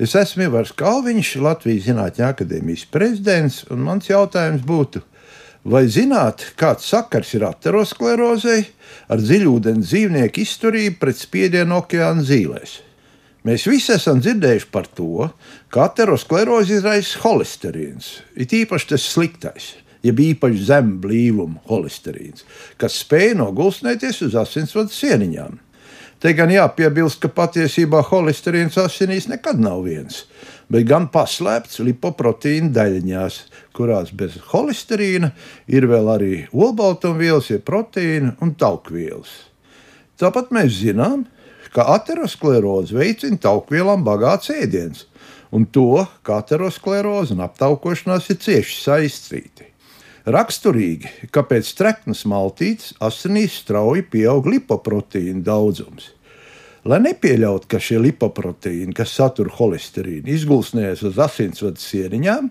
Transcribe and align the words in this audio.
Es 0.00 0.14
esmu 0.16 0.46
Ivars 0.46 0.70
Kalviņš, 0.80 1.34
Latvijas 1.44 1.84
Zinātņu 1.84 2.24
akadēmijas 2.24 2.86
prezidents, 2.88 3.58
un 3.68 3.82
mans 3.84 4.08
jautājums 4.08 4.62
būtu, 4.64 5.02
vai 5.68 5.82
zināt, 5.92 6.46
kāds 6.56 6.86
sakars 6.88 7.34
ir 7.36 7.44
aterosklerozei 7.44 8.62
ar 9.12 9.20
dziļūdens 9.20 9.90
dzīvnieku 9.90 10.40
izturību 10.40 10.96
pret 11.02 11.20
spiedienu 11.20 11.82
okeāna 11.82 12.24
zīlēs? 12.24 12.78
Mēs 13.44 13.68
visi 13.68 13.92
esam 13.92 14.24
dzirdējuši 14.24 14.70
par 14.72 14.88
to, 14.88 15.28
ka 15.68 15.90
aterosklerozi 15.90 16.78
izraisa 16.78 17.20
holesterīns, 17.26 18.10
it 18.40 18.56
īpaši 18.56 18.92
tas 18.94 19.04
sliktais 19.12 19.74
jeb 20.06 20.20
īpaši 20.24 20.64
zem 20.64 20.94
blīvuma 21.02 21.60
holesterīns, 21.68 22.46
kas 22.80 23.02
spēj 23.04 23.34
nogulsnēties 23.40 24.22
uz 24.28 24.36
asinsvadu 24.40 24.96
sieniņām. 24.96 25.58
Te 26.20 26.34
gan 26.36 26.50
jāpiebilst, 26.52 27.22
ka 27.22 27.30
patiesībā 27.32 28.02
holesterīns 28.10 28.76
asinīs 28.82 29.24
nekad 29.30 29.60
nav 29.62 29.86
viens, 29.86 30.26
bet 30.68 30.84
gan 30.90 31.06
paslēpts 31.08 31.80
lipoproteīna 31.86 32.68
daļiņās, 32.76 33.38
kurās 33.72 34.12
bez 34.12 34.36
holesterīna 34.50 35.30
ir 35.72 35.88
vēl 35.88 36.10
arī 36.12 36.34
olbaltumvielas, 36.52 37.48
jeb 37.54 37.64
proteīna 37.64 38.34
un 38.44 38.52
taukvielas. 38.52 39.32
Tāpat 40.20 40.52
mēs 40.52 40.76
zinām, 40.82 41.24
ka 41.72 41.88
ateroskleroze 41.94 43.00
veicina 43.00 43.40
taukvielām 43.40 44.04
bagāts 44.04 44.52
ēdiens, 44.52 45.06
un 45.56 45.64
to, 45.72 46.04
ka 46.20 46.42
ateroskleroze 46.44 47.32
un 47.32 47.46
aptaukošanās 47.48 48.28
ir 48.28 48.42
cieši 48.44 48.80
saistīti. 48.84 49.69
Raksturīgi, 50.28 51.30
ka 51.32 51.46
pēc 51.48 51.70
treknas 51.78 52.26
maltītes 52.28 52.92
asinīs 53.00 53.62
strauji 53.62 54.04
pieaug 54.12 54.50
lipoproteīna 54.52 55.40
daudzums. 55.46 56.10
Lai 56.84 56.96
nepieļautu, 57.04 57.68
ka 57.68 57.80
šie 57.80 57.98
lipoproteīni, 58.00 58.92
kas 58.96 59.12
satur 59.16 59.50
holesterīnu, 59.52 60.28
izgulsnējas 60.32 61.02
uz 61.08 61.18
asinsvadu 61.20 61.80
sieniņām, 61.80 62.48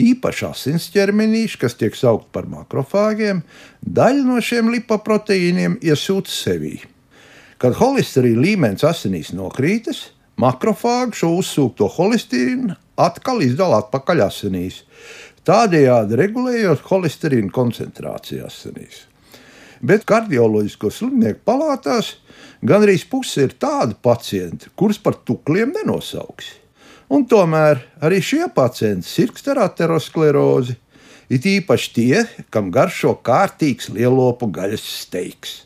īpaši 0.00 0.46
asins 0.48 0.88
ķermenīši, 0.92 1.60
kas 1.60 1.76
tiek 1.76 1.96
saukti 1.96 2.32
par 2.36 2.48
makrofāgiem, 2.52 3.42
daļa 3.80 4.24
no 4.24 4.40
šiem 4.40 4.72
lipoproteīniem 4.76 5.76
iesūta 5.84 6.32
sevī. 6.32 6.78
Kad 7.60 7.76
holesterīna 7.80 8.44
līmenis 8.44 8.84
asinīs 8.84 9.32
nokrītas, 9.36 10.10
makrofāgi 10.40 11.20
šo 11.20 11.36
uzsūkto 11.40 11.88
holesterīnu 11.96 12.76
atkal 12.96 13.44
izdala 13.44 13.82
atpakaļ 13.84 14.24
asinīs 14.26 14.82
tādējādi 15.46 16.18
regulējot 16.18 16.84
holesterīna 16.90 17.52
koncentrāciju 17.54 18.46
asinīs. 18.48 19.04
Bet 19.86 20.06
kardioloģisko 20.08 20.90
slimnieku 20.90 21.42
palātās 21.46 22.14
gandrīz 22.66 23.04
puse 23.08 23.44
ir 23.46 23.56
tādi 23.60 23.96
pacienti, 24.02 24.70
kurus 24.74 24.98
par 25.02 25.18
tukliem 25.28 25.74
nenosauks. 25.76 26.54
Un 27.12 27.26
tomēr 27.30 27.84
arī 28.02 28.18
šie 28.24 28.48
pacienti 28.54 29.06
sirgst 29.06 29.46
ar 29.52 29.60
aterosklerozi, 29.68 30.74
it 31.30 31.46
īpaši 31.46 31.92
tie, 31.94 32.24
kam 32.50 32.72
garšo 32.74 33.14
kārtīgs 33.22 33.92
lielopu 33.94 34.48
gaļas 34.50 34.82
steiks. 35.04 35.60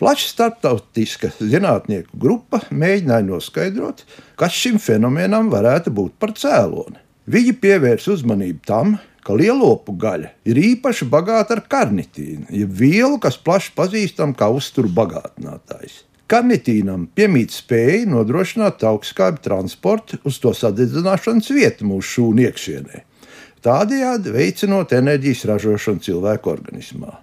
Plaša 0.00 0.30
starptautiska 0.30 1.28
zinātnieku 1.36 2.16
grupa 2.16 2.62
mēģināja 2.72 3.26
noskaidrot, 3.26 4.06
kas 4.40 4.56
šim 4.56 4.78
fenomenam 4.80 5.50
varētu 5.52 5.92
būt 5.92 6.14
par 6.16 6.32
cēloni. 6.32 6.96
Viņi 7.30 7.52
pievērs 7.60 8.08
uzmanību 8.08 8.64
tam, 8.64 8.96
ka 9.26 9.36
lielopu 9.36 9.94
gaļa 10.00 10.30
ir 10.48 10.60
īpaši 10.60 11.08
bagāta 11.10 11.56
ar 11.56 11.64
karnitīnu, 11.70 12.46
jeb 12.54 12.72
vielu, 12.80 13.18
kas 13.22 13.38
plaši 13.40 13.74
pazīstama 13.76 14.36
kā 14.36 14.48
uzturu 14.52 14.90
bagātinātājs. 14.96 16.04
Karnitīnam 16.30 17.08
piemīt 17.18 17.50
spēja 17.50 18.06
nodrošināt 18.06 18.84
augstskābi 18.86 19.42
transportu 19.42 20.20
uz 20.28 20.38
to 20.42 20.52
sadedzināšanas 20.54 21.50
vietu 21.50 21.88
mūsu 21.90 22.14
šūnu 22.14 22.46
iekšienē, 22.46 23.02
tādējādi 23.66 24.34
veicinot 24.36 24.94
enerģijas 24.94 25.44
ražošanu 25.50 26.06
cilvēku 26.06 26.52
organismā. 26.52 27.16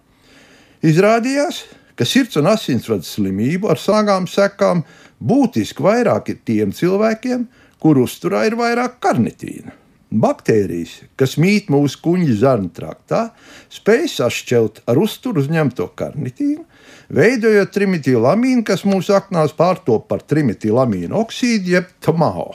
Izrādījās, 0.85 1.63
ka 1.97 2.05
sirds 2.05 2.37
un 2.37 2.51
asinsvadu 2.51 3.07
slimību 3.07 3.71
ar 3.71 3.79
sāgām 3.81 4.27
sekām 4.29 4.83
būtiski 5.23 5.81
vairāk 5.87 6.33
ir 6.35 6.43
tiem 6.45 6.75
cilvēkiem, 6.75 7.47
kur 7.81 8.03
uzturā 8.03 8.43
ir 8.49 8.57
vairāk 8.59 8.99
karnitīna. 9.01 9.86
Baktērijas, 10.07 11.01
kas 11.19 11.35
mīt 11.35 11.67
mūsu 11.67 11.99
kuģa 12.05 12.35
zarnu 12.39 12.69
traktā, 12.71 13.25
spēj 13.73 14.05
sašķelt 14.13 14.79
ar 14.87 15.01
uzturu 15.03 15.43
uzņemto 15.43 15.89
karnitīnu, 15.99 16.63
veidojot 17.11 17.73
trimetilamīnu, 17.75 18.63
kas 18.67 18.85
mūsu 18.87 19.17
aknās 19.17 19.51
pārtop 19.57 20.07
par 20.07 20.23
trimetilamīnu 20.23 21.17
oksīdu, 21.25 21.73
jeb 21.75 21.91
TMAO. 21.99 22.53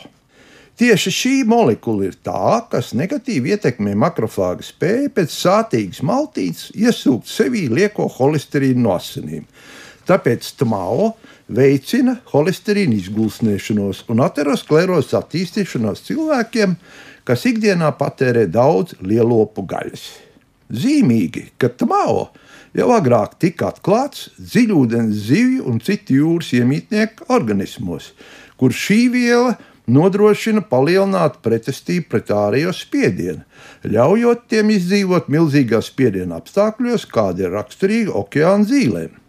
Tieši 0.80 1.12
šī 1.12 1.34
molekula 1.44 2.08
ir 2.08 2.16
tā, 2.24 2.62
kas 2.72 2.94
negatīvi 2.96 3.52
ietekmē 3.52 3.92
makrofāga 4.00 4.64
spēju 4.64 5.12
pēc 5.12 5.34
sātīgas 5.36 6.00
maltītes 6.08 6.70
iesūkt 6.72 7.28
sevī 7.28 7.66
lieko 7.68 8.08
holesterīnu 8.16 8.86
no 8.86 8.96
asinīm. 8.96 9.44
Tāpēc 10.08 10.48
TMAO 10.58 11.12
veicina 11.48 12.18
holesterīnu 12.32 12.98
izgulsnēšanos 12.98 14.04
un 14.12 14.22
aterosklerozes 14.24 15.16
attīstīšanos 15.18 16.04
cilvēkiem, 16.08 16.76
kas 17.24 17.46
ikdienā 17.48 17.92
patērē 17.98 18.46
daudz 18.50 18.96
lielopu 19.02 19.64
gaļas. 19.68 20.06
Zīmīgi, 20.72 21.50
ka 21.60 21.68
Tmao 21.68 22.30
jau 22.76 22.88
agrāk 22.94 23.36
tika 23.42 23.68
atklāts 23.72 24.30
dziļūdens 24.38 25.26
zivju 25.28 25.66
un 25.68 25.82
citu 25.84 26.16
jūras 26.22 26.52
iemītnieku 26.56 27.28
organismos, 27.34 28.12
kur 28.56 28.72
šī 28.72 29.02
viela 29.12 29.56
nodrošina 29.92 30.62
palielinātu 30.70 31.42
pretestību 31.44 32.08
pret 32.12 32.30
ārējo 32.32 32.72
spiedienu, 32.76 33.42
ļaujot 33.84 34.46
tiem 34.48 34.70
izdzīvot 34.76 35.28
milzīgā 35.32 35.82
spiediena 35.84 36.38
apstākļos, 36.40 37.08
kāda 37.10 37.46
ir 37.46 37.56
raksturīga 37.56 38.14
okeāna 38.22 38.68
zīlēm. 38.68 39.21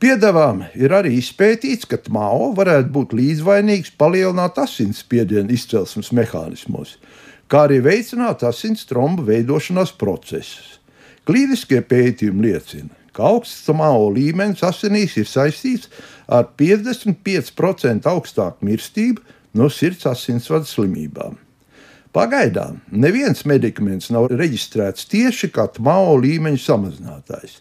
Piedāvām 0.00 0.62
ir 0.80 0.94
arī 0.96 1.18
izpētīts, 1.20 1.84
ka 1.84 1.98
Mao 2.08 2.54
varētu 2.56 2.88
būt 2.94 3.10
līdzvainīgs 3.18 3.90
palielināt 4.00 4.56
asinsspiedienu 4.62 5.52
izcelsmes 5.52 6.08
mehānismos, 6.16 6.94
kā 7.52 7.66
arī 7.66 7.82
veicināt 7.84 8.40
asins 8.48 8.86
trombu 8.88 9.26
veidošanās 9.28 9.92
procesus. 10.00 10.78
Klīniskie 11.28 11.82
pētījumi 11.84 12.46
liecina, 12.46 12.88
ka 13.12 13.28
augsts 13.28 13.68
Mao 13.76 14.08
līmenis 14.14 14.64
asinīs 14.64 15.18
ir 15.20 15.28
saistīts 15.28 15.92
ar 16.32 16.48
55% 16.56 18.08
augstāku 18.08 18.70
mirstību 18.70 19.20
no 19.52 19.68
sirds 19.68 20.08
asinsvadu 20.08 20.64
slimībām. 20.64 21.36
Pagaidām 22.10 22.80
neviens 22.90 23.44
medikaments 23.46 24.08
nav 24.10 24.32
reģistrēts 24.34 25.06
tieši 25.12 25.52
kā 25.54 25.68
Mao 25.78 26.16
līmeņa 26.18 26.58
samazinātājs. 26.58 27.60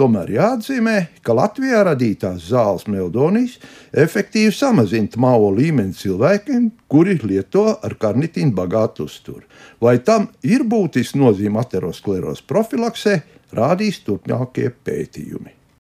Tomēr 0.00 0.32
jāatzīmē, 0.32 0.94
ka 1.20 1.36
Latvijā 1.36 1.82
radītās 1.84 2.46
zāles 2.48 2.86
meldonijas 2.88 3.58
efektīvi 3.92 4.54
samazina 4.56 5.20
mālo 5.20 5.52
līmeni 5.52 5.92
cilvēkiem, 5.92 6.70
kuri 6.88 7.18
lieto 7.20 7.66
ar 7.76 7.98
karnitīnu 8.00 8.56
bagātu 8.56 9.04
uzturu. 9.04 9.44
Vai 9.84 9.98
tam 10.00 10.30
ir 10.40 10.64
būtiski 10.64 11.20
nozīme 11.20 11.60
ateroskleros 11.60 12.40
profilaksē, 12.40 13.20
rādīs 13.52 14.00
turpmākie 14.06 14.70
pētījumi. 14.80 15.59